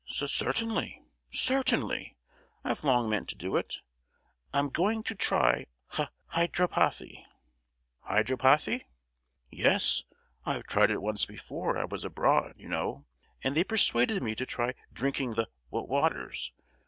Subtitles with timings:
[0.07, 0.99] "C—certainly,
[1.29, 2.17] certainly!
[2.63, 3.81] I've long meant to do it.
[4.51, 7.23] I'm going to try hy—hydropathy!"
[8.09, 8.85] "Hydropathy?"
[9.51, 10.03] "Yes.
[10.43, 13.05] I've tried it once before: I was abroad, you know,
[13.43, 16.51] and they persuaded me to try drinking the wa—waters.